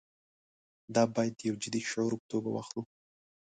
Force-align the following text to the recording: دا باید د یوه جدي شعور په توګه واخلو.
دا 0.95 1.03
باید 1.15 1.33
د 1.37 1.41
یوه 1.49 1.59
جدي 1.63 1.81
شعور 1.89 2.11
په 2.19 2.25
توګه 2.31 2.49
واخلو. 2.51 2.81